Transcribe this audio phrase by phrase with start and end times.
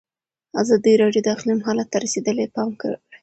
[0.61, 2.97] ازادي راډیو د اقلیم حالت ته رسېدلي پام کړی.